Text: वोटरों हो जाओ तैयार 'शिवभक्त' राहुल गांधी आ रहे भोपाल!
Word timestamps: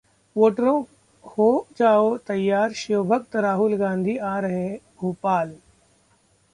वोटरों 0.35 0.83
हो 1.25 1.47
जाओ 1.77 2.17
तैयार 2.27 2.73
'शिवभक्त' 2.73 3.35
राहुल 3.37 3.75
गांधी 3.77 4.17
आ 4.17 4.37
रहे 4.39 4.67
भोपाल! 5.01 5.55